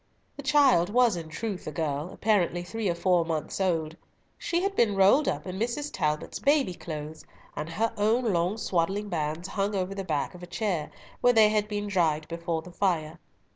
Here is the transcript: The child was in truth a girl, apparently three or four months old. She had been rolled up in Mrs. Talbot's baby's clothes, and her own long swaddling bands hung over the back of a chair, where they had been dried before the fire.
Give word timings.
The 0.35 0.41
child 0.41 0.89
was 0.89 1.15
in 1.15 1.29
truth 1.29 1.67
a 1.67 1.71
girl, 1.71 2.09
apparently 2.11 2.63
three 2.63 2.89
or 2.89 2.95
four 2.95 3.23
months 3.23 3.61
old. 3.61 3.95
She 4.39 4.63
had 4.63 4.75
been 4.75 4.95
rolled 4.95 5.27
up 5.27 5.45
in 5.45 5.59
Mrs. 5.59 5.91
Talbot's 5.93 6.39
baby's 6.39 6.77
clothes, 6.77 7.23
and 7.55 7.69
her 7.69 7.93
own 7.97 8.33
long 8.33 8.57
swaddling 8.57 9.09
bands 9.09 9.49
hung 9.49 9.75
over 9.75 9.93
the 9.93 10.03
back 10.03 10.33
of 10.33 10.41
a 10.41 10.47
chair, 10.47 10.89
where 11.21 11.33
they 11.33 11.49
had 11.49 11.67
been 11.67 11.85
dried 11.85 12.27
before 12.29 12.63
the 12.63 12.71
fire. 12.71 13.19